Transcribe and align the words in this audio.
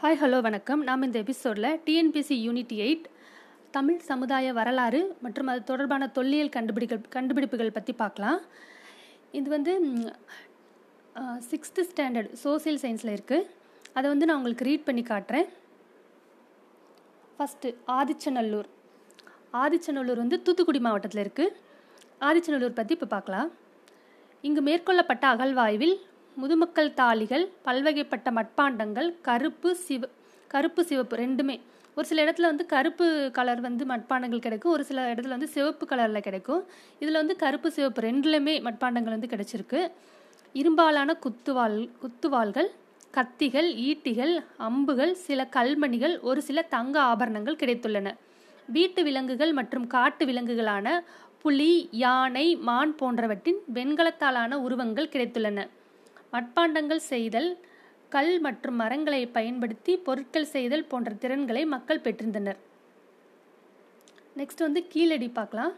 Hi 0.00 0.18
hello 0.18 0.38
வணக்கம். 0.46 0.82
நாம் 0.88 1.04
இந்த 1.06 1.16
எபிசோடில் 1.22 1.78
டிஎன்பிசி 1.84 2.36
யூனிட் 2.44 2.74
எயிட் 2.84 3.06
தமிழ் 3.76 4.04
சமுதாய 4.08 4.52
வரலாறு 4.58 5.00
மற்றும் 5.24 5.48
அது 5.52 5.60
தொடர்பான 5.70 6.06
தொல்லியல் 6.18 6.52
கண்டுபிடிகள் 6.56 7.00
கண்டுபிடிப்புகள் 7.14 7.72
பற்றி 7.78 7.92
பார்க்கலாம். 8.02 8.38
இது 9.38 9.48
வந்து 9.54 9.72
சிக்ஸ்த்து 11.48 11.84
ஸ்டாண்டர்ட் 11.88 12.30
சோசியல் 12.44 12.78
சயின்ஸில் 12.82 13.12
இருக்குது 13.14 13.48
அதை 13.96 14.06
வந்து 14.12 14.28
நான் 14.30 14.38
உங்களுக்கு 14.40 14.68
ரீட் 14.68 14.86
பண்ணி 14.88 15.04
காட்டுறேன். 15.10 15.48
ஃபஸ்ட்டு 17.38 17.74
ஆதிச்சநல்லூர். 17.98 18.68
ஆதிச்சநல்லூர் 19.64 20.22
வந்து 20.24 20.38
தூத்துக்குடி 20.48 20.82
மாவட்டத்தில் 20.88 21.24
இருக்குது 21.24 21.56
ஆதிச்சநல்லூர் 22.28 22.78
பற்றி 22.78 22.96
இப்போ 22.98 23.10
பார்க்கலாம். 23.16 23.50
இங்கு 24.48 24.62
மேற்கொள்ளப்பட்ட 24.70 25.26
அகழ்வாய்வில் 25.34 25.98
முதுமக்கள் 26.40 26.90
தாளிகள் 27.00 27.44
பல்வகைப்பட்ட 27.66 28.28
மட்பாண்டங்கள் 28.38 29.08
கருப்பு 29.28 29.70
சிவ 29.86 30.08
கருப்பு 30.52 30.82
சிவப்பு 30.90 31.16
ரெண்டுமே. 31.16 31.56
ஒரு 31.96 32.06
சில 32.10 32.24
இடத்துல 32.24 32.48
வந்து 32.50 32.66
கருப்பு 32.72 33.06
கலர் 33.38 33.60
வந்து 33.60 33.84
மட்பாண்டங்கள் 33.84 34.44
கிடைக்கும். 34.46 34.72
ஒரு 34.72 34.84
சில 34.84 35.14
இடத்துல 35.14 35.34
வந்து 35.34 35.48
சிவப்பு 35.54 35.86
கலரில் 35.86 36.26
கிடைக்கும். 36.26 36.62
இதில் 36.98 37.20
வந்து 37.20 37.36
கருப்பு 37.36 37.70
சிவப்பு 37.76 38.02
ரெண்டுலேயுமே 38.02 38.54
மட்பாண்டங்கள் 38.68 39.14
வந்து 39.16 39.30
கிடைச்சிருக்கு. 39.32 39.80
இரும்பாலான 40.52 41.16
குத்துவாள் 41.24 41.78
குத்துவாள்கள் 42.02 42.68
கத்திகள் 43.16 43.68
ஈட்டிகள் 43.88 44.34
அம்புகள் 44.68 45.12
சில 45.26 45.48
கல்மணிகள் 45.56 46.14
ஒரு 46.20 46.40
சில 46.48 46.62
தங்க 46.74 46.96
ஆபரணங்கள் 47.00 47.60
கிடைத்துள்ளன. 47.62 48.08
வீட்டு 48.76 49.02
விலங்குகள் 49.02 49.52
மற்றும் 49.52 49.86
காட்டு 49.86 50.24
விலங்குகளான 50.26 50.88
புலி 51.42 51.72
யானை 52.04 52.46
மான் 52.68 52.94
போன்றவற்றின் 53.00 53.60
வெண்கலத்தாலான 53.74 54.54
உருவங்கள் 54.66 55.12
கிடைத்துள்ளன. 55.12 55.68
மட்பாண்டங்கள் 56.34 57.02
செய்தல் 57.12 57.50
கல் 58.14 58.34
மற்றும் 58.46 58.78
மரங்களை 58.82 59.22
பயன்படுத்தி 59.36 59.92
பொருட்கள் 60.06 60.52
செய்தல் 60.54 60.88
போன்ற 60.92 61.10
திறன்களை 61.22 61.62
மக்கள் 61.74 62.04
பெற்றிருந்தனர். 62.06 62.58
நெக்ஸ்ட் 64.40 64.64
வந்து 64.66 64.80
கீழடி 64.92 65.28
பார்க்கலாம். 65.38 65.74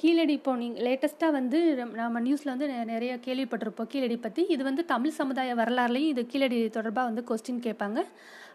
கீழடி 0.00 0.34
இப்போ 0.38 0.52
நீங்கள் 0.60 0.84
லேட்டஸ்ட்டாக 0.86 1.36
வந்து 1.38 1.58
நம்ம 2.00 2.20
நியூஸில் 2.26 2.52
வந்து 2.52 2.68
நிறைய 2.92 3.12
கேள்விப்பட்டிருப்போம். 3.26 3.90
கீழடி 3.94 4.16
பற்றி 4.26 4.42
இது 4.54 4.62
வந்து 4.68 4.82
தமிழ் 4.92 5.16
சமுதாய 5.18 5.56
வரலாறுலையும் 5.60 6.12
இது 6.14 6.22
கீழடி 6.32 6.58
தொடர்பாக 6.78 7.08
வந்து 7.10 7.24
கொஸ்டின் 7.30 7.64
கேட்பாங்க. 7.66 7.98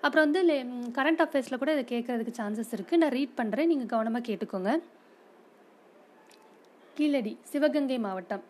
அப்புறம் 0.06 0.26
வந்து 0.28 0.42
கரண்ட் 0.98 1.24
அஃபேர்ஸில் 1.26 1.62
கூட 1.64 1.72
இதை 1.78 1.86
கேட்குறதுக்கு 1.94 2.40
சான்சஸ் 2.42 2.74
இருக்குது 2.78 3.02
நான் 3.04 3.16
ரீட் 3.18 3.38
பண்ணுறேன் 3.42 3.72
நீங்கள் 3.74 3.94
கவனமாக 3.94 4.26
கேட்டுக்கோங்க. 4.30 4.74
கீழடி 6.98 7.36
சிவகங்கை 7.54 8.00
மாவட்டம். 8.08 8.44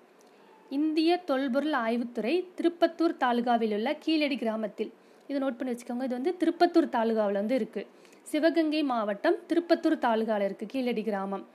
இந்திய 0.76 1.12
தொல்பொருள் 1.30 1.76
ஆய்வுத்துறை 1.86 2.34
திருப்பத்தூர் 2.58 3.20
தாலுகாவில் 3.24 3.74
உள்ள 3.78 3.90
கீழடி 4.04 4.38
கிராமத்தில். 4.44 4.92
இதை 5.30 5.38
நோட் 5.44 5.58
பண்ணி 5.58 5.72
வச்சுக்கோங்க. 5.74 6.06
இது 6.08 6.18
வந்து 6.18 6.34
திருப்பத்தூர் 6.42 6.88
தாலுகாவில் 6.96 7.40
வந்து 7.42 7.58
இருக்குது 7.60 7.90
சிவகங்கை 8.32 8.82
மாவட்டம் 8.92 9.38
திருப்பத்தூர் 9.50 9.98
தாலுகாவில் 10.06 10.46
இருக்குது 10.48 10.72
கீழடி 10.74 11.04
கிராமம். 11.10 11.46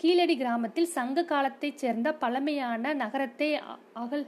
கீழடி 0.00 0.34
கிராமத்தில் 0.42 0.88
சங்க 0.96 1.24
காலத்தைச் 1.32 1.80
சேர்ந்த 1.82 2.08
பழமையான 2.22 2.94
நகரத்தை 3.02 3.50
அகல் 4.02 4.26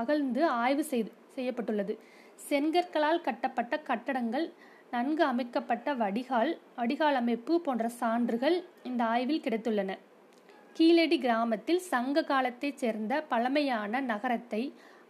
அகழ்ந்து 0.00 0.42
ஆய்வு 0.62 0.84
செய்து 0.92 1.10
செய்யப்பட்டுள்ளது. 1.36 1.94
செங்கற்களால் 2.48 3.24
கட்டப்பட்ட 3.26 3.74
கட்டடங்கள் 3.90 4.46
நன்கு 4.94 5.22
அமைக்கப்பட்ட 5.32 5.88
வடிகால் 6.00 6.50
வடிகால் 6.78 7.18
அமைப்பு 7.20 7.52
போன்ற 7.66 7.86
சான்றுகள் 8.00 8.56
இந்த 8.88 9.02
ஆய்வில் 9.12 9.44
கிடைத்துள்ளன. 9.44 9.92
கீழடி 10.76 11.16
கிராமத்தில் 11.22 11.80
சங்க 11.92 12.22
காலத்தைச் 12.28 12.78
சேர்ந்த 12.82 13.14
பழமையான 13.30 14.00
நகரத்தை 14.10 14.60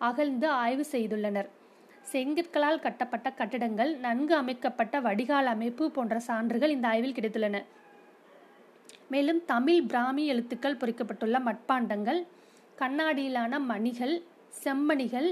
அகழ்ந்து 0.09 0.49
ஆய்வு 0.63 0.85
செய்துள்ளனர். 0.93 1.49
செங்கற்களால் 2.13 2.83
கட்டப்பட்ட 2.87 3.29
கட்டிடங்கள் 3.31 3.93
நன்கு 4.05 4.35
அமைக்கப்பட்ட 4.35 4.95
வடிகால் 5.01 5.51
அமைப்பு 5.53 5.85
போன்ற 5.97 6.17
சான்றுகள் 6.29 6.75
இந்த 6.77 6.87
ஆய்வில் 6.89 7.17
கிடைத்துள்ளன. 7.19 7.59
மேலும் 9.13 9.41
தமிழ் 9.53 9.81
பிராமி 9.91 10.25
எழுத்துக்கள் 10.33 10.79
பொறிக்கப்பட்டுள்ள 10.81 11.39
மட்பாண்டங்கள் 11.49 12.21
கண்ணாடியிலான 12.81 13.61
மணிகள் 13.71 14.15
செம்மணிகள் 14.63 15.31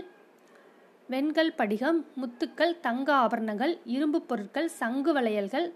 வெண்கல் 1.09 1.55
படிகம் 1.61 2.01
முத்துக்கள் 2.21 2.75
தங்க 2.87 3.09
ஆபரணங்கள் 3.25 3.73
இரும்பு 3.95 4.21
பொருட்கள் 4.23 4.69
சங்கு 4.81 5.13
வளையல்கள் 5.13 5.69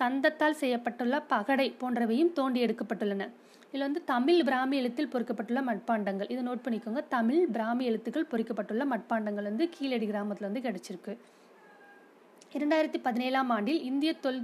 தந்தத்தால் 0.00 0.60
செய்யப்பட்டுள்ள 0.62 1.16
பகடை 1.34 1.68
போன்றவையும் 1.80 2.32
தோண்டி 2.32 2.60
எடுக்கப்பட்டுள்ளன. 2.66 3.24
இதில் 3.70 3.84
வந்து 3.86 4.00
தமிழ் 4.04 4.44
பிராமி 4.44 4.76
எழுத்தில் 4.76 5.10
பொறிக்கப்பட்டுள்ள 5.12 5.60
மட்பாண்டங்கள். 5.66 6.30
இதை 6.32 6.42
நோட் 6.46 6.62
பண்ணிக்கோங்க. 6.64 7.02
தமிழ் 7.08 7.42
பிராமி 7.56 7.84
எழுத்துக்கள் 7.90 8.26
பொறிக்கப்பட்டுள்ள 8.30 8.84
மட்பாண்டங்கள் 8.92 9.46
வந்து 9.50 9.68
கீழடி 9.74 10.06
கிராமத்தில் 10.06 10.48
வந்து 10.48 10.62
கிடைச்சிருக்கு. 10.66 11.12
இரண்டாயிரத்தி 12.58 12.98
பதினேழாம் 13.02 13.50
ஆண்டில் 13.56 13.80
இந்திய 13.90 14.12
தொல் 14.24 14.40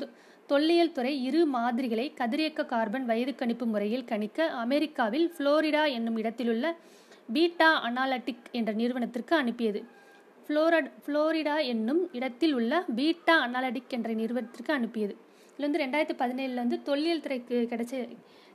தொல்லியல் 0.50 0.92
துறை 0.92 1.12
இரு 1.28 1.40
மாதிரிகளை 1.46 2.06
கதிரியக்க 2.20 2.66
கார்பன் 2.66 3.06
வயது 3.06 3.34
கணிப்பு 3.34 3.66
முறையில் 3.66 4.04
கணிக்க 4.04 4.48
அமெரிக்காவில் 4.64 5.26
புளோரிடா 5.38 5.82
என்னும் 5.96 6.16
இடத்திலுள்ள 6.16 6.66
பீட்டா 7.32 7.70
அனாலட்டிக் 7.88 8.46
என்ற 8.58 8.72
நிறுவனத்திற்கு 8.72 9.36
அனுப்பியது. 9.36 9.80
புளோரட் 10.48 10.90
புளோரிடா 11.06 11.56
என்னும் 11.72 12.02
இடத்தில் 12.12 12.54
உள்ள 12.54 12.84
பீட்டா 12.98 13.36
அனாலடிக் 13.46 13.94
என்ற 13.98 14.12
நிறுவனத்திற்கு 14.12 14.72
அனுப்பியது. 14.72 15.16
இதில் 15.52 15.66
வந்து 15.66 15.82
ரெண்டாயிரத்தி 15.84 16.16
பதினேழில் 16.22 16.62
வந்து 16.62 16.78
தொல்லியல் 16.82 17.24
துறைக்கு 17.26 17.66
கிடைச்ச 17.70 17.94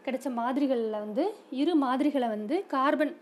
கிடைச்ச 0.05 0.27
மாதிரிகளில் 0.39 1.03
வந்து 1.03 1.23
இரு 1.61 1.75
மாதிரிகளை 1.75 2.27
வந்து 2.27 2.55
கார்பன் 2.67 3.13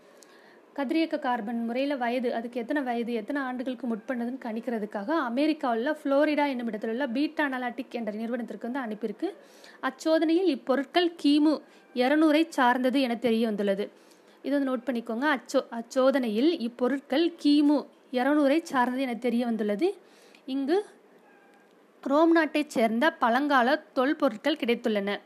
கதிரியக்க 0.76 1.16
கார்பன் 1.18 1.60
முறையில் 1.68 1.94
வயது 1.96 2.28
அதுக்கு 2.34 2.60
எத்தனை 2.60 2.80
வயது 2.82 3.12
எத்தனை 3.12 3.42
ஆண்டுகளுக்கு 3.42 3.86
முற்பண்ணதுன்னு 3.92 4.44
கணிக்கிறதுக்காக 4.44 5.08
அமெரிக்காவில் 5.30 5.90
ஃப்ளோரிடா 6.00 6.44
என்னும் 6.52 6.66
இடத்தில் 6.66 6.90
உள்ள 6.90 7.06
பீட்டா 7.06 7.44
அனலாட்டிக் 7.48 7.96
என்ற 7.98 8.12
நிறுவனத்திற்கு 8.12 8.68
வந்து 8.68 8.82
அனுப்பியிருக்கு. 8.84 9.28
அச்சோதனையில் 9.88 10.50
இப்பொருட்கள் 10.56 11.08
கிமு 11.22 11.54
இரநூறை 11.94 12.42
சார்ந்தது 12.48 13.00
என 13.00 13.16
தெரிய 13.16 13.46
வந்துள்ளது. 13.46 13.86
இது 14.42 14.52
வந்து 14.56 14.70
நோட் 14.70 14.86
பண்ணிக்கோங்க. 14.88 15.26
அச்சோ 15.36 15.60
அச்சோதனையில் 15.78 16.52
இப்பொருட்கள் 16.68 17.26
கிமு 17.44 17.78
இரநூறை 18.12 18.58
சார்ந்தது 18.62 19.02
என 19.02 19.16
தெரிய 19.26 19.44
வந்துள்ளது. 19.44 19.88
இங்கு 20.46 20.78
ரோம் 22.02 22.32
நாட்டைச் 22.32 22.70
சேர்ந்த 22.70 23.10
பழங்கால 23.24 23.76
தொல்பொருட்கள் 23.98 24.60
கிடைத்துள்ளன. 24.62 25.18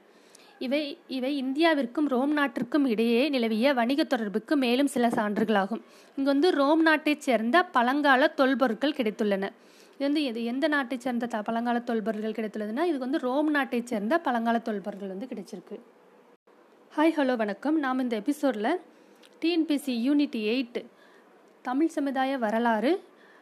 இவை 0.60 0.80
இவை 1.16 1.30
இந்தியாவிற்கும் 1.42 2.08
ரோம் 2.14 2.32
நாட்டிற்கும் 2.38 2.86
இடையே 2.92 3.22
நிலவிய 3.34 3.72
வணிக 3.78 4.04
தொடர்புக்கு 4.12 4.54
மேலும் 4.64 4.90
சில 4.94 5.08
சான்றுகளாகும். 5.16 5.82
இங்கு 6.16 6.28
வந்து 6.32 6.50
ரோம் 6.60 6.82
நாட்டைச் 6.88 7.24
சேர்ந்த 7.26 7.56
பழங்கால 7.76 8.28
தொல்பொருட்கள் 8.40 8.96
கிடைத்துள்ளன. 8.98 9.50
இது 9.96 10.04
வந்து 10.08 10.22
எது 10.30 10.40
எந்த 10.52 10.66
நாட்டைச் 10.74 11.04
சேர்ந்த 11.06 11.26
த 11.34 11.40
பழங்கால 11.48 11.78
தொல்பொருட்கள் 11.90 12.36
கிடைத்துள்ளதுன்னா 12.38 12.84
இது 12.90 12.98
வந்து 13.04 13.18
ரோம் 13.26 13.50
நாட்டைச் 13.56 13.90
சேர்ந்த 13.92 14.14
பழங்கால 14.26 14.56
தொல்பொருட்கள் 14.68 15.12
வந்து 15.14 15.28
கிடைச்சிருக்கு. 15.32 15.76
ஹாய் 16.92 17.14
ஹலோ 17.18 17.36
வணக்கம். 17.42 17.76
நாம் 17.84 18.02
இந்த 18.04 18.14
எபிசோடில் 18.22 18.72
டிஎன்பிசி 19.42 19.94
யூனிட் 20.06 20.38
எயிட் 20.54 20.80
தமிழ் 21.62 21.94
சமுதாய 21.96 22.38
வரலாறு 22.44 22.92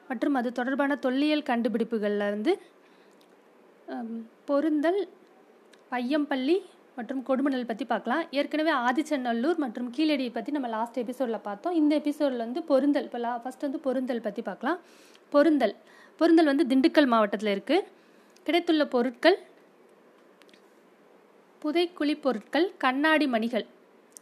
மற்றும் 0.08 0.36
அது 0.38 0.48
தொடர்பான 0.58 0.96
தொல்லியல் 1.06 1.48
கண்டுபிடிப்புகளில் 1.50 2.32
வந்து 2.34 2.52
பொருந்தல் 4.48 5.00
பையம்பள்ளி 5.92 6.56
மற்றும் 6.96 7.22
கொடுமணல் 7.28 7.68
பற்றி 7.70 7.84
பார்க்கலாம். 7.92 8.22
ஏற்கனவே 8.38 8.72
ஆதிச்சநல்லூர் 8.86 9.60
மற்றும் 9.64 9.88
கீழடியை 9.96 10.32
பற்றி 10.36 10.52
நம்ம 10.56 10.70
லாஸ்ட் 10.76 11.00
எபிசோடில் 11.02 11.44
பார்த்தோம். 11.48 11.76
இந்த 11.80 11.92
எபிசோடில் 12.02 12.44
வந்து 12.46 12.62
பொருந்தல் 12.70 13.06
இப்போ 13.08 13.20
லா 13.24 13.32
ஃபஸ்ட் 13.44 13.66
வந்து 13.66 13.80
பொருந்தல் 13.86 14.24
பற்றி 14.26 14.44
பார்க்கலாம். 14.50 14.80
பொருந்தல். 15.34 15.74
பொருந்தல் 16.20 16.50
வந்து 16.52 16.66
திண்டுக்கல் 16.72 17.10
மாவட்டத்தில் 17.12 17.52
இருக்குது 17.56 17.86
கிடைத்துள்ள 18.46 18.84
பொருட்கள் 18.96 19.38
புதைக்குழி 21.62 22.14
பொருட்கள் 22.26 22.66
கண்ணாடி 22.84 23.26
மணிகள். 23.34 23.66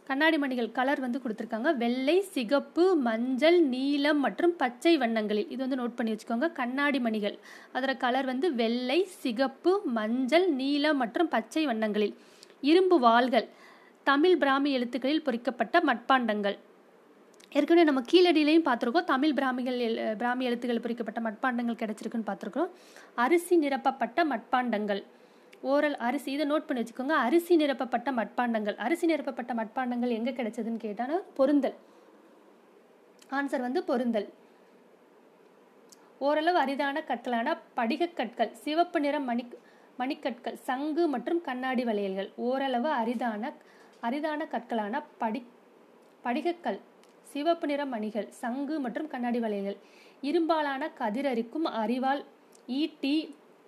கண்ணாடி 0.09 0.37
மணிகள் 0.43 0.69
கலர் 0.77 1.01
வந்து 1.03 1.19
கொடுத்துருக்காங்க. 1.23 1.69
வெள்ளை 1.81 2.15
சிகப்பு 2.35 2.83
மஞ்சள் 3.07 3.57
நீலம் 3.73 4.19
மற்றும் 4.25 4.53
பச்சை 4.61 4.93
வண்ணங்களில். 5.03 5.49
இது 5.53 5.61
வந்து 5.63 5.79
நோட் 5.81 5.95
பண்ணி 5.97 6.11
வச்சுக்கோங்க. 6.13 6.47
கண்ணாடி 6.59 6.99
மணிகள். 7.05 7.35
அதோட 7.75 7.93
கலர் 8.03 8.29
வந்து 8.31 8.47
வெள்ளை 8.61 8.99
சிகப்பு 9.23 9.73
மஞ்சள் 9.99 10.47
நீலம் 10.61 10.99
மற்றும் 11.03 11.31
பச்சை 11.35 11.63
வண்ணங்களில். 11.71 12.13
இரும்பு 12.69 12.97
வாள்கள் 13.05 13.47
தமிழ் 14.09 14.37
பிராமி 14.41 14.69
எழுத்துக்களில் 14.77 15.23
பொறிக்கப்பட்ட 15.27 15.77
மட்பாண்டங்கள். 15.89 16.57
ஏற்கனவே 17.57 17.85
நம்ம 17.87 18.01
கீழடியிலையும் 18.11 18.67
பார்த்துருக்கோம். 18.67 19.07
தமிழ் 19.13 19.33
பிராமிகள் 19.37 19.79
பிராமி 20.19 20.43
எழுத்துக்கள் 20.49 20.83
பொறிக்கப்பட்ட 20.83 21.21
மட்பாண்டங்கள் 21.27 21.79
கிடைச்சிருக்குன்னு 21.81 22.29
பார்த்துருக்கோம் 22.29 22.69
அரிசி 23.23 23.55
நிரப்பப்பட்ட 23.63 24.25
மட்பாண்டங்கள். 24.31 25.01
ஓரல் 25.71 25.97
அரிசி 26.07 26.29
இதை 26.35 26.45
நோட் 26.51 26.67
பண்ணி 26.67 26.81
வச்சுக்கோங்க. 26.81 27.15
அரிசி 27.27 27.55
நிரப்பப்பட்ட 27.55 28.11
மட்பாண்டங்கள். 28.19 28.77
அரிசி 28.85 29.07
நிரப்பப்பட்ட 29.11 29.53
மட்பாண்டங்கள் 29.61 30.15
எங்கே 30.17 30.33
கிடைச்சதுன்னு 30.37 30.83
கேட்டால் 30.85 31.17
பொருந்தல். 31.39 31.75
ஆன்சர் 33.39 33.65
வந்து 33.67 33.81
பொருந்தல். 33.89 34.29
ஓரளவு 36.27 36.57
அரிதான 36.63 37.03
கற்களான 37.09 37.53
படிகக்கற்கள் 37.77 38.51
சிவப்பு 38.63 38.99
நிறம் 39.05 39.27
மணி 39.29 39.43
மணிக்கற்கள் 40.01 40.61
சங்கு 40.69 41.03
மற்றும் 41.15 41.41
கண்ணாடி 41.47 41.83
வளையல்கள். 41.89 42.29
ஓரளவு 42.47 42.89
அரிதான 43.01 43.53
அரிதான 44.07 44.45
கற்களான 44.53 45.03
படி 45.21 45.41
படிகக்கல் 46.25 46.79
சிவப்பு 47.31 47.65
நிற 47.69 47.81
மணிகள் 47.93 48.29
சங்கு 48.41 48.75
மற்றும் 48.85 49.09
கண்ணாடி 49.11 49.39
வளையல்கள். 49.43 49.77
இரும்பாலான 50.29 50.89
கதிரரிக்கும் 51.01 51.67
அறிவால் 51.81 52.21
ஈட்டி 52.79 53.15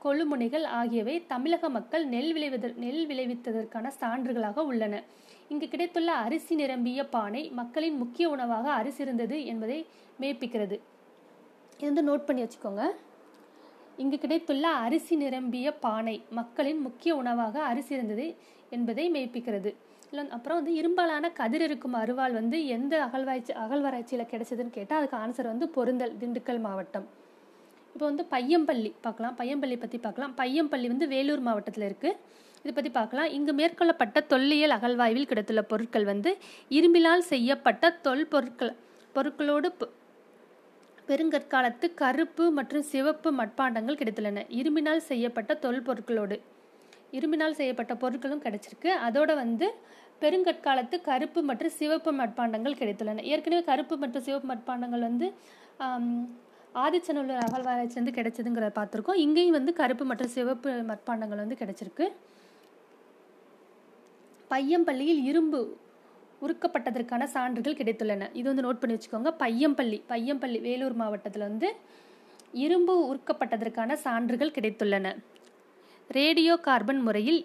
கொழுமுனைகள் 0.06 0.66
ஆகியவை 0.80 1.14
தமிழக 1.34 1.70
மக்கள் 1.76 2.04
நெல் 2.14 2.32
விளைவத 2.36 2.72
நெல் 2.84 3.04
விளைவித்ததற்கான 3.10 3.92
சான்றுகளாக 4.02 4.66
உள்ளன. 4.72 4.96
இங்கு 5.52 5.68
கிடைத்துள்ள 5.74 6.12
அரிசி 6.26 6.54
நிரம்பிய 6.62 7.00
பானை 7.14 7.44
மக்களின் 7.60 7.98
முக்கிய 8.02 8.26
உணவாக 8.36 8.68
அரிசி 8.80 9.02
இருந்தது 9.06 9.38
என்பதை 9.52 9.80
மெய்ப்பிக்கிறது 10.22 10.78
இது 11.80 11.90
வந்து 11.90 12.06
நோட் 12.10 12.28
பண்ணி 12.28 12.44
வச்சுக்கோங்க. 12.44 12.84
இங்கு 14.02 14.18
கிடைத்துள்ள 14.24 14.68
அரிசி 14.86 15.16
நிரம்பிய 15.24 15.68
பானை 15.86 16.16
மக்களின் 16.40 16.80
முக்கிய 16.86 17.12
உணவாக 17.22 17.56
அரிசி 17.72 17.92
இருந்தது 17.98 18.28
என்பதை 18.76 19.06
மெய்ப்பிக்கிறது. 19.16 19.72
இல்லை 20.12 20.24
அப்புறம் 20.36 20.58
வந்து 20.60 20.74
இரும்பாலான 20.80 21.30
கதிர் 21.40 21.66
இருக்கும் 21.68 21.96
அருவாள் 22.02 22.38
வந்து 22.40 22.58
எந்த 22.76 22.94
அகழ்வாய்ச்சி 23.08 23.54
அகழ்வாராய்ச்சியில் 23.64 24.32
கிடைச்சதுன்னு 24.32 24.78
கேட்டால் 24.78 25.00
அதுக்கு 25.00 25.18
ஆன்சர் 25.24 25.52
வந்து 25.52 25.68
பொருந்தல் 25.78 26.14
திண்டுக்கல் 26.22 26.62
மாவட்டம். 26.68 27.08
இப்போ 27.96 28.06
வந்து 28.10 28.24
பையம்பள்ளி 28.36 28.92
பார்க்கலாம். 29.06 29.36
பையம்பள்ளி 29.42 29.78
பற்றி 29.84 29.98
பார்க்கலாம். 30.06 30.34
பையம்பள்ளி 30.42 30.88
வந்து 30.94 31.08
வேலூர் 31.16 31.44
மாவட்டத்தில் 31.48 31.88
இருக்குது 31.90 32.20
இதை 32.64 32.74
பற்றி 32.74 32.92
பார்க்கலாம். 33.00 33.30
இங்கு 33.38 33.54
மேற்கொள்ளப்பட்ட 33.60 34.18
தொல்லியல் 34.34 34.76
அகழ்வாய்வில் 34.78 35.30
கிடைத்துள்ள 35.32 35.64
பொருட்கள் 35.72 36.10
வந்து 36.12 36.32
இரும்பிலால் 36.78 37.26
செய்யப்பட்ட 37.34 37.92
தொல் 38.08 38.30
பொருட்கள் 38.34 38.74
பொருட்களோடு 39.16 39.70
பெருங்கற்காலத்து 41.08 41.88
கருப்பு 42.02 42.44
மற்றும் 42.58 42.86
சிவப்பு 42.92 43.30
மட்பாண்டங்கள் 43.40 44.00
கிடைத்துள்ளன. 44.02 44.44
இரும்பினால் 44.60 45.02
செய்யப்பட்ட 45.10 45.54
தொல் 45.64 45.86
பொருட்களோடு 45.88 46.38
இரும்பினால் 47.18 47.58
செய்யப்பட்ட 47.60 47.94
பொருட்களும் 48.04 48.44
கிடைச்சிருக்கு. 48.46 48.92
அதோட 49.08 49.32
வந்து 49.42 49.68
பெருங்கற்காலத்து 50.22 50.98
கருப்பு 51.10 51.40
மற்றும் 51.50 51.76
சிவப்பு 51.80 52.12
மட்பாண்டங்கள் 52.20 52.80
கிடைத்துள்ளன. 52.80 53.24
ஏற்கனவே 53.34 53.64
கருப்பு 53.70 53.96
மற்றும் 54.04 54.26
சிவப்பு 54.28 54.48
மட்பாண்டங்கள் 54.54 55.06
வந்து 55.10 55.28
ஆதிச்சநல்லூர் 56.84 57.44
அகழ்வாராய்ச்சிலேருந்து 57.46 58.16
கிடைச்சதுங்கிறத 58.18 58.72
பார்த்துருக்கோம். 58.78 59.20
இங்கேயும் 59.26 59.58
வந்து 59.58 59.74
கருப்பு 59.82 60.06
மற்றும் 60.12 60.34
சிவப்பு 60.38 60.72
மட்பாண்டங்கள் 60.92 61.44
வந்து 61.44 61.60
கிடைச்சிருக்கு. 61.62 62.06
பையம்பள்ளியில் 64.54 65.22
இரும்பு 65.30 65.60
உருக்கப்பட்டதற்கான 66.46 67.24
சான்றுகள் 67.36 67.78
கிடைத்துள்ளன. 67.80 68.30
இது 68.40 68.46
வந்து 68.50 68.66
நோட் 68.66 68.82
பண்ணி 68.82 68.96
வச்சுக்கோங்க. 68.96 69.32
பையம்பள்ளி 69.44 70.00
பையம்பள்ளி 70.12 70.60
வேலூர் 70.68 70.98
மாவட்டத்தில் 71.02 71.48
வந்து 71.50 71.70
இரும்பு 72.66 72.96
உருக்கப்பட்டதற்கான 73.12 73.94
சான்றுகள் 74.06 74.56
கிடைத்துள்ளன. 74.58 75.08
ரேடியோ 76.18 76.56
கார்பன் 76.68 77.02
முறையில் 77.08 77.42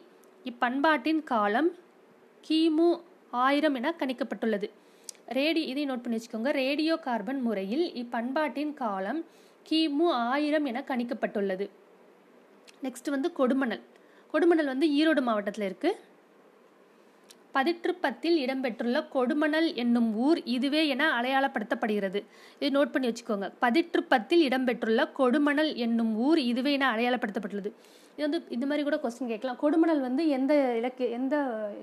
இப்பண்பாட்டின் 0.51 1.23
காலம் 1.33 1.71
கிமு 2.49 2.89
ஆயிரம் 3.45 3.77
என 3.79 3.95
கணிக்கப்பட்டுள்ளது. 4.01 4.69
ரேடி 5.39 5.63
இதை 5.73 5.83
நோட் 5.91 6.03
பண்ணி 6.05 6.19
வச்சுக்கோங்க. 6.19 6.51
ரேடியோ 6.63 6.95
கார்பன் 7.07 7.41
முறையில் 7.47 7.87
இப்பண்பாட்டின் 8.03 8.75
காலம் 8.83 9.21
கிமு 9.71 10.07
ஆயிரம் 10.33 10.67
என 10.71 10.83
கணிக்கப்பட்டுள்ளது. 10.91 11.67
நெக்ஸ்ட் 12.85 13.11
வந்து 13.15 13.31
கொடுமணல். 13.39 13.83
கொடுமணல் 14.33 14.71
வந்து 14.73 14.87
ஈரோடு 14.99 15.23
மாவட்டத்தில் 15.29 15.67
இருக்குது 15.69 15.99
பதிற்றுப்பத்தில் 17.59 18.37
இடம்பெற்றுள்ள 18.45 18.99
கொடுமணல் 19.15 19.69
என்னும் 19.83 20.11
ஊர் 20.27 20.41
இதுவே 20.57 20.83
என 20.95 21.07
அடையாளப்படுத்தப்படுகிறது. 21.19 22.21
இது 22.61 22.71
நோட் 22.79 22.93
பண்ணி 22.95 23.09
வச்சுக்கோங்க. 23.11 23.47
பதிற்றுப்பத்தில் 23.65 24.43
இடம்பெற்றுள்ள 24.49 25.05
கொடுமணல் 25.21 25.73
என்னும் 25.87 26.13
ஊர் 26.27 26.41
இதுவே 26.51 26.73
என 26.79 26.91
அடையாளப்படுத்தப்பட்டுள்ளது. 26.95 27.73
இது 28.17 28.27
வந்து 28.27 28.39
இது 28.57 28.67
மாதிரி 28.69 28.83
கூட 28.87 28.97
கொஸ்டின் 29.03 29.33
கேட்கலாம். 29.33 29.59
கொடுமணல் 29.65 30.01
வந்து 30.07 30.23
எந்த 30.37 30.53
இலக்கிய 30.79 31.09
எந்த 31.19 31.35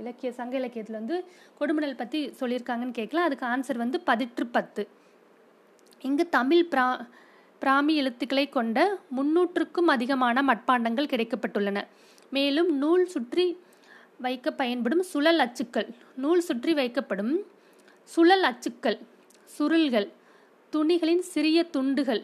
இலக்கிய 0.01 0.29
சங்க 0.39 0.55
இலக்கியத்தில் 0.61 0.99
வந்து 1.01 1.17
கொடுமணல் 1.59 1.99
பற்றி 2.01 2.19
சொல்லியிருக்காங்கன்னு 2.39 2.97
கேட்கலாம். 2.99 3.27
அதுக்கு 3.29 3.45
ஆன்சர் 3.51 3.83
வந்து 3.83 3.99
பதிற்றுப்பத்து. 4.09 4.83
இங்கு 6.09 6.25
தமிழ் 6.37 6.65
பிரா 6.73 6.87
பிராமி 7.61 7.93
எழுத்துக்களை 8.01 8.45
கொண்ட 8.57 8.79
முன்னூற்றுக்கும் 9.17 9.91
அதிகமான 9.93 10.41
மட்பாண்டங்கள் 10.49 11.11
கிடைக்கப்பட்டுள்ளன. 11.13 11.79
மேலும் 12.35 12.69
நூல் 12.81 13.05
சுற்றி 13.13 13.45
வைக்க 14.25 14.51
பயன்படும் 14.61 15.03
சுழல் 15.11 15.41
அச்சுக்கள். 15.45 15.87
நூல் 16.23 16.43
சுற்றி 16.47 16.73
வைக்கப்படும் 16.79 17.33
சுழல் 18.13 18.45
அச்சுக்கள் 18.49 18.97
சுருள்கள் 19.55 20.07
துணிகளின் 20.73 21.23
சிறிய 21.33 21.59
துண்டுகள் 21.75 22.23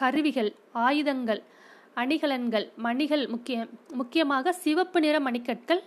கருவிகள் 0.00 0.50
ஆயுதங்கள் 0.86 1.40
அணிகலன்கள் 2.02 2.66
மணிகள் 2.86 3.24
முக்கிய 3.32 3.66
முக்கியமாக 4.00 4.52
சிவப்பு 4.64 4.98
நிற 5.04 5.16
மணிக்கற்கள் 5.26 5.82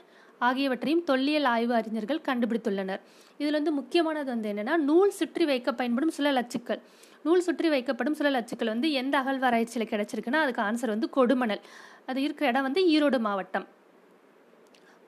ஆகியவற்றையும் 0.47 1.03
தொல்லியல் 1.09 1.47
ஆய்வு 1.53 1.73
அறிஞர்கள் 1.79 2.25
கண்டுபிடித்துள்ளனர். 2.27 3.01
இதில் 3.39 3.57
வந்து 3.57 3.71
முக்கியமானது 3.79 4.29
வந்து 4.33 4.50
என்னென்னா 4.51 4.75
நூல் 4.89 5.13
சுற்றி 5.19 5.45
வைக்க 5.51 5.69
பயன்படும் 5.79 6.13
சுழல் 6.17 6.39
அச்சுக்கள். 6.41 6.81
நூல் 7.25 7.45
சுற்றி 7.47 7.67
வைக்கப்படும் 7.73 8.17
சுழல் 8.19 8.39
அச்சுக்கள் 8.39 8.71
வந்து 8.73 8.91
எந்த 9.01 9.15
அகழ்வாராய்ச்சியில் 9.21 9.91
கிடைச்சிருக்குன்னா 9.91 10.41
அதுக்கு 10.45 10.63
ஆன்சர் 10.69 10.94
வந்து 10.95 11.09
கொடுமணல். 11.17 11.63
அது 12.09 12.21
இருக்கிற 12.25 12.50
இடம் 12.51 12.67
வந்து 12.67 12.83
ஈரோடு 12.94 13.19
மாவட்டம். 13.27 13.67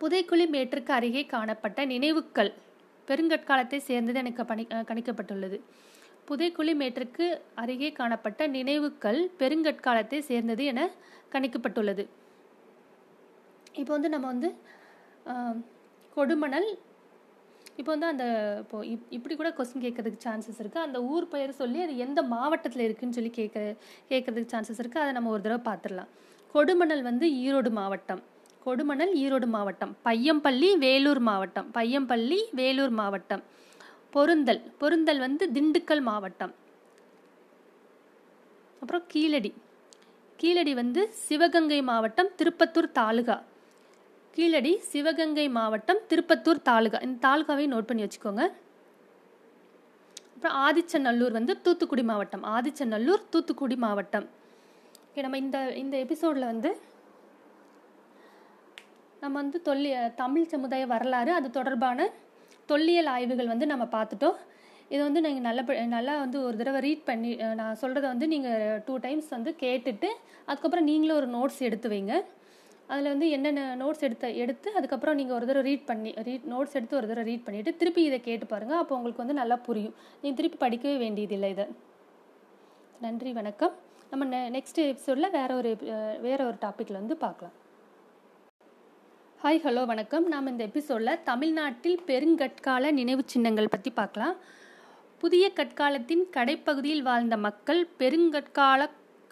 புதைக்குழி 0.01 0.45
மேட்டிற்கு 0.56 0.92
அருகே 1.00 1.24
காணப்பட்ட 1.33 1.80
நினைவுக்கள் 1.94 2.51
பெருங்கற்காலத்தை 3.07 3.80
சேர்ந்தது 3.89 4.18
எனக்கு 4.24 4.44
பணி 4.51 4.63
கணிக்கப்பட்டுள்ளது. 4.89 5.57
புதைக்குழி 6.27 6.74
மேட்டிற்கு 6.81 7.25
அருகே 7.63 7.89
காணப்பட்ட 8.00 8.47
நினைவுக்கள் 8.57 9.19
பெருங்கற்காலத்தை 9.42 10.19
சேர்ந்தது 10.30 10.63
என 10.71 10.89
கணிக்கப்பட்டுள்ளது. 11.33 12.03
இப்போ 13.81 13.92
வந்து 13.95 14.12
நம்ம 14.15 14.27
வந்து 14.33 14.50
கொடுமணல் 16.18 16.69
இப்போ 17.80 17.89
வந்து 17.94 18.07
அந்த 18.12 18.25
இப்போ 18.63 18.77
இப் 18.92 19.07
இப்படி 19.15 19.33
கூட 19.39 19.50
கொஸ்டின் 19.56 19.83
கேட்கறதுக்கு 19.86 20.25
சான்சஸ் 20.25 20.59
இருக்குது 20.63 20.86
அந்த 20.88 20.97
ஊர் 21.13 21.25
பெயர் 21.33 21.51
சொல்லி 21.62 21.80
அது 21.86 21.94
எந்த 22.06 22.19
மாவட்டத்தில் 22.33 22.86
இருக்குதுன்னு 22.86 23.18
சொல்லி 23.18 23.31
கேட்க 23.39 23.63
கேட்கறதுக்கு 24.12 24.53
சான்சஸ் 24.53 24.81
இருக்குது 24.83 25.03
அதை 25.06 25.13
நம்ம 25.18 25.31
ஒரு 25.36 25.44
தடவை 25.45 25.62
பார்த்துடலாம். 25.69 26.12
கொடுமணல் 26.56 27.03
வந்து 27.09 27.27
ஈரோடு 27.44 27.71
மாவட்டம். 27.80 28.21
கொடுமணல் 28.65 29.12
ஈரோடு 29.23 29.47
மாவட்டம் 29.56 29.91
பையம்பள்ளி 30.06 30.69
வேலூர் 30.83 31.19
மாவட்டம் 31.19 31.67
பையம்பள்ளி 31.73 32.39
வேலூர் 32.59 32.94
மாவட்டம் 33.00 33.44
பொருந்தல் 34.15 34.62
பொருந்தல் 34.81 35.19
வந்து 35.25 35.44
திண்டுக்கல் 35.56 36.01
மாவட்டம். 36.01 36.53
அப்புறம் 38.81 39.03
கீழடி. 39.13 39.51
கீழடி 40.38 40.73
வந்து 40.73 41.01
சிவகங்கை 41.25 41.81
மாவட்டம் 41.81 42.29
திருப்பத்தூர் 42.39 42.89
தாலுகா. 43.00 43.38
கீழடி 44.35 44.73
சிவகங்கை 44.91 45.50
மாவட்டம் 45.50 46.01
திருப்பத்தூர் 46.09 46.65
தாலுகா. 46.69 47.00
இந்த 47.07 47.18
தாலுகாவை 47.27 47.68
நோட் 47.73 47.89
பண்ணி 47.89 48.03
வச்சுக்கோங்க. 48.06 48.44
அப்புறம் 50.35 50.57
ஆதிச்சநல்லூர் 50.65 51.38
வந்து 51.39 51.61
தூத்துக்குடி 51.61 52.03
மாவட்டம். 52.03 52.44
ஆதிச்சநல்லூர் 52.56 53.23
தூத்துக்குடி 53.29 53.75
மாவட்டம். 53.85 54.27
ஓகே 55.07 55.21
நம்ம 55.21 55.38
இந்த 55.38 55.57
இந்த 55.83 55.97
எபிசோடில் 55.97 56.51
வந்து 56.53 56.71
நம்ம 59.24 59.36
வந்து 59.42 59.60
தொல்லி 59.68 59.92
தமிழ் 60.22 60.52
சமுதாய 60.54 60.86
வரலாறு 60.94 61.31
அது 61.40 61.48
தொடர்பான 61.57 62.07
தொல்லியல் 62.72 63.10
ஆய்வுகள் 63.14 63.52
வந்து 63.54 63.66
நம்ம 63.72 63.86
பார்த்துட்டோம். 63.95 64.38
இது 64.94 65.02
வந்து 65.07 65.22
நீங்கள் 65.26 65.45
நல்ல 65.48 65.62
நல்லா 65.98 66.14
வந்து 66.24 66.38
ஒரு 66.48 66.56
தடவை 66.62 66.80
ரீட் 66.86 67.04
பண்ணி 67.10 67.31
நான் 67.60 67.80
சொல்கிறத 67.81 68.06
வந்து 68.14 68.28
நீங்கள் 68.34 68.81
டூ 68.88 68.95
டைம்ஸ் 69.06 69.30
வந்து 69.36 69.52
கேட்டுட்டு 69.64 70.10
அதுக்கப்புறம் 70.50 70.88
நீங்களும் 70.90 71.19
ஒரு 71.22 71.30
நோட்ஸ் 71.38 71.62
எடுத்து 71.68 71.90
வைங்க. 71.94 72.16
அதில் 72.92 73.12
வந்து 73.14 73.28
என்னென்ன 73.36 73.62
நோட்ஸ் 73.81 74.04
எடுத்து 74.07 74.28
எடுத்து 74.44 74.69
அதுக்கப்புறம் 74.78 75.18
நீங்கள் 75.19 75.36
ஒரு 75.38 75.45
தடவை 75.50 75.64
ரீட் 75.69 75.88
பண்ணி 75.90 76.12
ரீட் 76.28 76.45
நோட்ஸ் 76.54 76.76
எடுத்து 76.80 77.00
ஒரு 77.00 77.07
தடவை 77.12 77.26
ரீட் 77.30 77.45
பண்ணிவிட்டு 77.48 77.74
திருப்பி 77.81 78.02
இதை 78.10 78.19
கேட்டு 78.30 78.48
பாருங்கள் 78.54 78.80
அப்போ 78.81 78.94
உங்களுக்கு 78.98 79.24
வந்து 79.24 79.40
நல்லா 79.42 79.57
புரியும். 79.68 79.95
நீங்கள் 80.22 80.40
திருப்பி 80.40 80.60
படிக்கவே 80.66 80.95
வேண்டியதில்லை 81.06 81.50
இதை. 81.56 81.66
நன்றி 83.06 83.31
வணக்கம். 83.40 83.76
நம்ம 84.12 84.26
நெ 84.34 84.42
நெக்ஸ்ட் 84.57 84.81
எபிசோடில் 84.90 85.34
வேறு 85.38 85.54
ஒரு 85.62 85.72
வேறு 86.28 86.42
ஒரு 86.50 86.57
டாப்பிக்கில் 86.66 87.02
வந்து 87.02 87.18
பார்க்கலாம். 87.26 87.56
ஹாய் 89.45 89.66
ஹலோ 89.66 89.85
வணக்கம். 89.85 90.28
நாம் 90.28 90.47
இந்த 90.47 90.64
எபிசோடில் 90.64 91.23
தமிழ்நாட்டில் 91.23 91.99
பெருங்கற்கால 92.07 92.92
நினைவு 92.92 93.21
சின்னங்கள் 93.25 93.68
பற்றி 93.69 93.92
பார்க்கலாம். 93.92 94.35
புதிய 95.19 95.52
கற்காலத்தின் 95.56 96.23
கடைப்பகுதியில் 96.37 97.02
வாழ்ந்த 97.02 97.37
மக்கள் 97.37 97.87
பெருங்கற்கால 97.99 98.90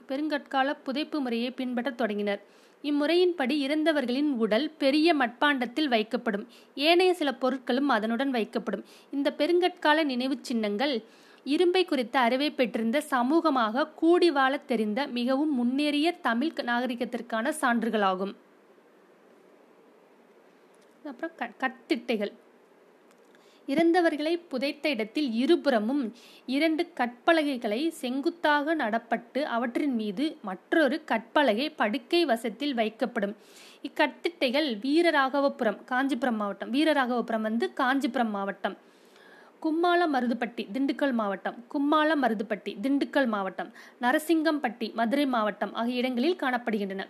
பெருங்கற்கால 0.08 0.76
புதைப்பு 0.84 1.20
முறையை 1.20 1.52
பின்பற்றத் 1.52 1.98
தொடங்கினர். 1.98 2.42
இம்முறையின்படி 2.84 3.50
இறந்தவர்களின் 3.50 4.32
உடல் 4.32 4.72
பெரிய 4.78 5.16
மட்பாண்டத்தில் 5.16 5.90
வைக்கப்படும். 5.90 6.46
ஏனைய 6.76 7.14
சில 7.14 7.38
பொருட்களும் 7.42 7.88
அதனுடன் 7.88 8.32
வைக்கப்படும். 8.32 8.84
இந்த 9.12 9.34
பெருங்கற்கால 9.38 10.04
நினைவு 10.04 10.38
சின்னங்கள் 10.42 11.04
இரும்பை 11.44 11.86
குறித்த 11.86 12.20
அறிவை 12.20 12.52
பெற்றிருந்த 12.52 13.04
சமூகமாக 13.10 13.94
கூடி 13.96 14.32
வாழத் 14.32 14.68
தெரிந்த 14.68 15.08
மிகவும் 15.08 15.56
முன்னேறிய 15.56 16.12
தமிழ் 16.12 16.54
நாகரிகத்திற்கான 16.56 17.52
சான்றுகளாகும். 17.62 18.36
அப்புறம் 21.06 21.32
க 21.36 21.50
கட்டிட்டைகள் 21.62 22.32
இறந்தவர்களை 23.68 24.40
புதைத்த 24.48 24.90
இடத்தில் 24.90 25.34
இருபுறமும் 25.34 26.14
இரண்டு 26.46 26.84
கற்பலகைகளை 26.96 27.90
செங்குத்தாக 27.90 28.76
நடப்பட்டு 28.76 29.42
அவற்றின் 29.56 29.96
மீது 29.96 30.38
மற்றொரு 30.42 31.02
கற்பலகை 31.08 31.74
படுக்கை 31.76 32.26
வசத்தில் 32.26 32.76
வைக்கப்படும். 32.76 33.36
இக்கட்டிட்டைகள் 33.88 34.70
வீரராகவபுரம் 34.84 35.84
காஞ்சிபுரம் 35.84 36.36
மாவட்டம் 36.36 36.74
வீரராகவபுரம் 36.74 37.42
வந்து 37.42 37.74
காஞ்சிபுரம் 37.74 38.30
மாவட்டம். 38.30 38.78
கும்மாள 39.62 40.02
மருதுப்பட்டி 40.14 40.64
திண்டுக்கல் 40.74 41.14
மாவட்டம். 41.14 41.66
கும்மாள 41.74 42.16
மருதுப்பட்டி 42.22 42.74
திண்டுக்கல் 42.82 43.28
மாவட்டம். 43.28 43.72
நரசிங்கம்பட்டி 44.02 44.94
மதுரை 44.94 45.26
மாவட்டம் 45.26 45.74
ஆகிய 45.74 45.98
இடங்களில் 45.98 46.42
காணப்படுகின்றன. 46.44 47.06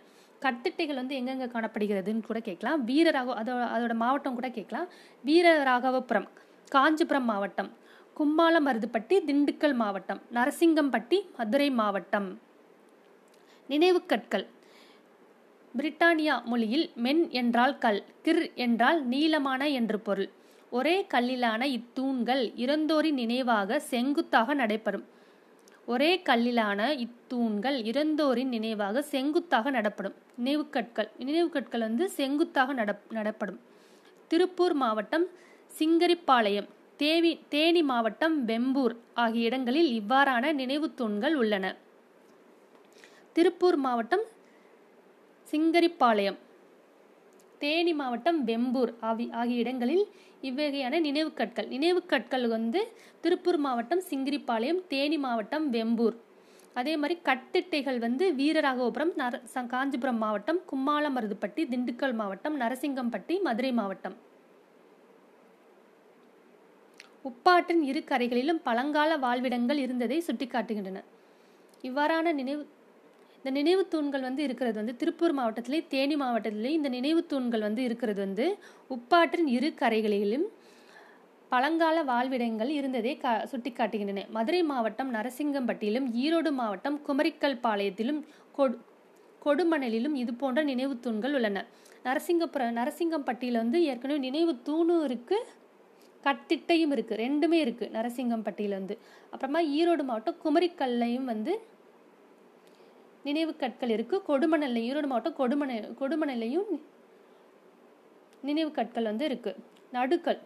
கத்திட்டைகள் 0.45 0.99
வந்து 1.01 1.17
எங்கெங்கே 1.19 1.47
காணப்படுகிறதுன்னு 1.53 2.27
கூட 2.29 2.39
கேட்கலாம். 2.47 2.81
வீரராக 2.89 3.35
அதோட 3.41 3.61
அதோட 3.75 3.93
மாவட்டம் 4.03 4.37
கூட 4.39 4.49
கேட்கலாம். 4.57 4.87
வீரராகவபுரம் 5.23 6.27
காஞ்சிபுரம் 6.71 7.29
மாவட்டம் 7.31 7.71
கும்மாள 8.17 8.55
மருதுப்பட்டி 8.65 9.15
திண்டுக்கல் 9.29 9.75
மாவட்டம் 9.81 10.21
நரசிங்கம்பட்டி 10.37 11.17
மதுரை 11.37 11.69
மாவட்டம். 11.79 12.27
நினைவு 13.69 13.99
கற்கள். 14.11 14.45
பிரிட்டானியா 15.77 16.35
மொழியில் 16.51 16.85
மென் 17.05 17.21
என்றால் 17.41 17.75
கல் 17.83 18.01
கிர் 18.25 18.43
என்றால் 18.65 18.99
நீளமான 19.13 19.61
என்று 19.79 19.97
பொருள். 19.99 20.29
ஒரே 20.77 20.95
கல்லிலான 21.13 21.61
இத்தூண்கள் 21.77 22.43
இறந்தோரின் 22.63 23.19
நினைவாக 23.21 23.79
செங்குத்தாக 23.91 24.53
நடைபெறும். 24.61 25.05
ஒரே 25.85 26.21
கல்லிலான 26.21 26.81
இத்தூண்கள் 26.95 27.77
இறந்தோரின் 27.91 28.51
நினைவாக 28.55 29.01
செங்குத்தாக 29.01 29.69
நடப்படும். 29.69 30.13
நினைவுக்கற்கள் 30.43 31.09
நினைவுக்கற்கள் 31.19 31.79
வந்து 31.79 32.09
செங்குத்தாக 32.09 32.73
நட 32.73 33.01
நடப்படும். 33.09 33.59
திருப்பூர் 34.27 34.73
மாவட்டம் 34.73 35.25
சிங்கரிப்பாளையம். 35.79 36.69
தேவி 36.97 37.39
தேனி 37.49 37.83
மாவட்டம் 37.83 38.47
வெம்பூர் 38.47 38.95
ஆகிய 39.13 39.45
இடங்களில் 39.45 40.01
இவ்வாறான 40.01 40.53
நினைவு 40.53 40.93
தூண்கள் 40.93 41.35
உள்ளன. 41.35 41.75
திருப்பூர் 43.33 43.75
மாவட்டம் 43.75 44.23
சிங்கரிப்பாளையம். 45.51 46.37
தேனி 47.63 47.93
மாவட்டம் 48.01 48.39
வெம்பூர் 48.49 48.91
ஆவி 49.09 49.25
ஆகிய 49.41 49.63
இடங்களில் 49.63 50.05
இவ்வகையான 50.49 50.99
நினைவுக்கற்கள் 51.07 51.69
நினைவுக்கற்கள் 51.75 52.45
வந்து 52.55 52.79
திருப்பூர் 53.23 53.59
மாவட்டம் 53.65 54.03
சிங்கிரிப்பாளையம் 54.09 54.81
தேனி 54.91 55.17
மாவட்டம் 55.25 55.65
வெம்பூர். 55.75 56.17
அதே 56.79 56.93
மாதிரி 57.01 57.15
கட்டிட்டைகள் 57.27 57.99
வந்து 58.05 58.25
வீரராகவபுரம் 58.39 59.11
நர 59.21 59.39
காஞ்சிபுரம் 59.73 60.21
மாவட்டம் 60.23 60.59
கும்மாளமருதுப்பட்டி 60.69 61.63
திண்டுக்கல் 61.73 62.15
மாவட்டம் 62.21 62.55
நரசிங்கம்பட்டி 62.61 63.35
மதுரை 63.47 63.71
மாவட்டம். 63.79 64.15
உப்பாற்றின் 67.29 67.83
இரு 67.89 68.01
கரைகளிலும் 68.11 68.63
பழங்கால 68.67 69.11
வாழ்விடங்கள் 69.25 69.81
இருந்ததை 69.83 70.17
சுட்டிக்காட்டுகின்றன. 70.27 71.01
இவ்வாறான 71.87 72.33
நினைவு 72.39 72.63
இந்த 73.43 73.51
நினைவு 73.57 73.81
தூண்கள் 73.93 74.25
வந்து 74.25 74.41
இருக்கிறது 74.47 74.77
வந்து 74.79 74.93
திருப்பூர் 74.99 75.33
மாவட்டத்திலே 75.37 75.79
தேனி 75.93 76.15
மாவட்டத்திலே 76.21 76.69
இந்த 76.75 76.89
நினைவு 76.97 77.21
தூண்கள் 77.31 77.63
வந்து 77.65 77.81
இருக்கிறது 77.87 78.19
வந்து 78.25 78.45
உப்பாற்றின் 78.95 79.49
இரு 79.55 79.69
கரைகளிலும் 79.81 80.45
பழங்கால 81.51 81.97
வாழ்விடங்கள் 82.09 82.71
இருந்ததை 82.77 83.11
கா 83.23 83.31
சுட்டிக்காட்டுகின்றன. 83.51 84.21
மதுரை 84.37 84.61
மாவட்டம் 84.69 85.09
நரசிங்கம்பட்டியிலும் 85.17 86.07
ஈரோடு 86.23 86.51
மாவட்டம் 86.59 86.97
குமரிக்கல் 87.07 87.57
பாளையத்திலும் 87.65 88.21
கொடு 88.57 88.77
கொடுமணலிலும் 89.45 90.15
இது 90.21 90.33
போன்ற 90.41 90.63
நினைவு 90.71 90.95
தூண்கள் 91.05 91.35
உள்ளன. 91.39 91.65
நரசிங்கப்புர 92.07 92.69
நரசிங்கம்பட்டியில் 92.79 93.61
வந்து 93.63 93.79
ஏற்கனவே 93.89 94.21
நினைவு 94.27 94.55
தூணும் 94.69 95.03
இருக்குது 95.09 95.51
கட்டிட்டையும் 96.23 96.93
இருக்குது 96.95 97.21
ரெண்டுமே 97.25 97.59
இருக்குது 97.65 97.93
நரசிங்கம்பட்டியில் 97.97 98.77
வந்து. 98.79 98.97
அப்புறமா 99.33 99.61
ஈரோடு 99.77 100.05
மாவட்டம் 100.09 100.41
குமரிக்கல்லையும் 100.45 101.29
வந்து 101.33 101.53
நினைவு 103.23 103.55
கற்கள் 103.55 103.89
இருக்கு. 103.89 104.17
கொடுமணல்ல 104.27 104.79
ஈரோடு 104.87 105.07
மாவட்டம் 105.07 105.39
கொடுமண 105.39 105.71
கொடுமணலையும் 106.01 106.71
நினைவு 108.41 108.71
கற்கள் 108.71 109.09
வந்து 109.11 109.25
இருக்கு. 109.25 109.51
நடுக்கல். 109.93 110.39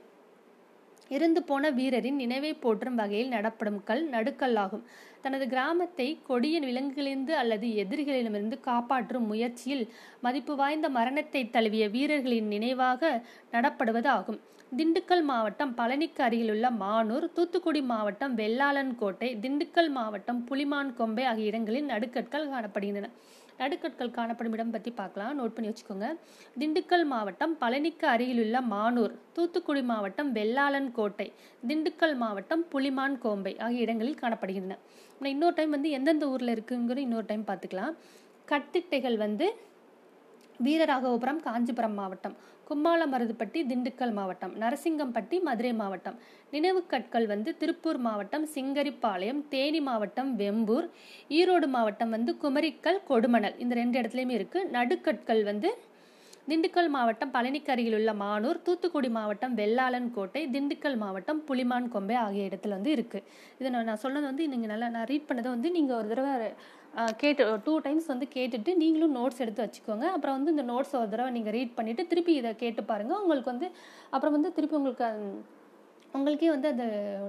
இறந்து 1.10 1.42
போன 1.44 1.72
வீரரின் 1.72 2.20
நினைவை 2.24 2.52
போற்றும் 2.64 2.96
வகையில் 2.96 3.34
நடப்படும் 3.36 3.80
கல் 3.90 4.04
நடுக்கல் 4.10 4.58
ஆகும் 4.64 4.84
தனது 5.22 5.46
கிராமத்தை 5.48 6.08
கொடிய 6.28 6.58
விலங்குகளிலிருந்து 6.60 7.34
அல்லது 7.42 7.68
எதிரிகளிடமிருந்து 7.84 8.58
காப்பாற்றும் 8.60 9.26
முயற்சியில் 9.26 9.86
மதிப்பு 10.22 10.56
வாய்ந்த 10.56 10.90
மரணத்தை 10.98 11.42
தழுவிய 11.56 11.86
வீரர்களின் 11.96 12.48
நினைவாக 12.48 13.02
நடப்படுவது 13.52 14.10
ஆகும். 14.18 14.40
திண்டுக்கல் 14.72 15.24
மாவட்டம் 15.24 15.74
பழனிக்கு 15.76 16.22
அருகிலுள்ள 16.24 16.68
மானூர் 16.82 17.26
தூத்துக்குடி 17.36 17.82
மாவட்டம் 17.92 18.34
வெள்ளாளன் 18.36 18.94
கோட்டை 19.02 19.30
திண்டுக்கல் 19.44 19.92
மாவட்டம் 19.98 20.42
புலிமான் 20.50 20.92
கொம்பை 21.00 21.26
ஆகிய 21.32 21.52
இடங்களில் 21.52 21.92
நடுக்கற்கள் 21.92 22.52
காணப்படுகின்றன. 22.54 23.10
நடுக்கற்கள் 23.60 24.16
காணப்படும் 24.18 24.56
இடம் 24.58 24.74
பற்றி 24.76 24.92
பார்க்கலாம். 25.00 25.34
நோட் 25.40 25.56
பண்ணி 25.56 25.70
வச்சுக்கோங்க. 25.72 26.08
திண்டுக்கல் 26.62 27.06
மாவட்டம் 27.14 27.54
பழனிக்கு 27.62 28.06
அருகிலுள்ள 28.14 28.58
மானூர் 28.74 29.16
தூத்துக்குடி 29.38 29.84
மாவட்டம் 29.92 30.30
வெள்ளாளன் 30.38 30.90
கோட்டை 30.98 31.28
திண்டுக்கல் 31.70 32.16
மாவட்டம் 32.24 32.66
புலிமான் 32.74 33.18
கோம்பை 33.26 33.54
ஆகிய 33.66 33.86
இடங்களில் 33.88 34.22
காணப்படுகின்றன. 34.24 34.78
இன்னொரு 35.34 35.56
டைம் 35.60 35.76
வந்து 35.78 35.92
எந்தெந்த 35.98 36.26
ஊரில் 36.34 36.54
இருக்குங்கிற 36.56 37.00
இன்னொரு 37.08 37.28
டைம் 37.32 37.46
பார்த்துக்கலாம். 37.52 37.96
கட்டிட்டைகள் 38.48 39.18
வந்து 39.26 39.46
வீரராகவபுரம் 40.66 41.42
காஞ்சிபுரம் 41.48 41.98
மாவட்டம் 42.00 42.36
கும்மாளமருதுப்பட்டி 42.70 43.60
திண்டுக்கல் 43.70 44.14
மாவட்டம் 44.18 44.54
நரசிங்கம்பட்டி 44.62 45.38
மதுரை 45.48 45.72
மாவட்டம். 45.82 46.18
நினைவு 46.54 46.82
கற்கள் 46.94 47.28
வந்து 47.34 47.50
திருப்பூர் 47.62 48.00
மாவட்டம் 48.08 48.46
சிங்கரிப்பாளையம் 48.56 49.42
தேனி 49.54 49.82
மாவட்டம் 49.90 50.32
வெம்பூர் 50.42 50.88
ஈரோடு 51.40 51.68
மாவட்டம் 51.76 52.14
வந்து 52.16 52.34
குமரிக்கல் 52.44 53.00
கொடுமணல். 53.12 53.56
இந்த 53.66 53.76
ரெண்டு 53.82 53.98
இடத்துலையுமே 54.02 54.36
இருக்குது 54.40 54.70
நடுக்கற்கள் 54.78 55.44
வந்து 55.52 55.72
திண்டுக்கல் 56.50 56.90
மாவட்டம் 56.96 57.32
பழனிக்கு 57.34 57.72
அருகிலுள்ள 57.74 58.12
மானூர் 58.22 58.60
தூத்துக்குடி 58.66 59.10
மாவட்டம் 59.18 59.56
வெள்ளாளன் 59.60 60.08
கோட்டை 60.18 60.42
திண்டுக்கல் 60.54 60.96
மாவட்டம் 61.02 61.40
புலிமான் 61.48 61.90
கொம்பை 61.96 62.16
ஆகிய 62.26 62.50
இடத்துல 62.50 62.76
வந்து 62.78 62.92
இருக்குது 62.98 63.26
இதை 63.60 63.70
நான் 63.74 63.88
நான் 63.90 64.02
சொன்னது 64.04 64.26
வந்து 64.30 64.46
நீங்கள் 64.54 64.72
நல்லா 64.74 64.88
நான் 64.96 65.08
ரீட் 65.12 65.28
பண்ணதை 65.30 65.50
வந்து 65.56 65.70
நீங்கள் 65.78 65.98
ஒரு 66.00 66.08
தடவை 66.12 66.34
கேட்டு 67.22 67.46
டூ 67.66 67.74
டைம்ஸ் 67.88 68.08
வந்து 68.14 68.28
கேட்டுட்டு 68.36 68.72
நீங்களும் 68.82 69.16
நோட்ஸ் 69.20 69.42
எடுத்து 69.44 69.62
வச்சுக்கோங்க. 69.66 70.06
அப்புறம் 70.16 70.36
வந்து 70.38 70.54
இந்த 70.56 70.66
நோட்ஸ் 70.72 70.96
ஒரு 71.02 71.10
தடவை 71.14 71.32
நீங்கள் 71.38 71.56
ரீட் 71.58 71.74
பண்ணிவிட்டு 71.80 72.06
திருப்பி 72.12 72.34
இதை 72.42 72.52
கேட்டு 72.64 72.84
பாருங்கள் 72.92 73.22
உங்களுக்கு 73.24 73.52
வந்து 73.54 73.68
அப்புறம் 74.16 74.36
வந்து 74.38 74.52
திருப்பி 74.58 74.78
உங்களுக்கு 74.80 75.08
உங்களுக்கே 76.18 76.52
வந்து 76.56 76.70
அது 76.74 76.86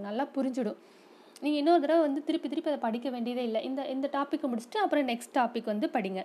நல்லா 0.08 0.26
புரிஞ்சிடும். 0.36 0.78
நீங்கள் 1.44 1.60
இன்னொரு 1.62 1.82
தடவை 1.86 2.02
வந்து 2.08 2.20
திருப்பி 2.28 2.50
திருப்பி 2.52 2.70
அதை 2.72 2.82
படிக்க 2.86 3.08
வேண்டியதே 3.16 3.42
இல்லை. 3.48 3.62
இந்த 3.70 3.80
இந்த 3.96 4.06
டாப்பிக்கை 4.18 4.48
முடிச்சுட்டு 4.52 4.80
அப்புறம் 4.84 5.08
நெக்ஸ்ட் 5.12 5.36
டாபிக் 5.40 5.72
வந்து 5.74 5.88
படிங்க. 5.96 6.22